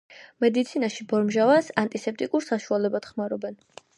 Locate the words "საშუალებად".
2.47-3.09